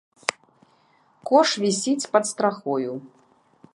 Кош 1.31 1.49
вісіць 1.65 2.09
пад 2.17 2.23
страхою. 2.31 2.91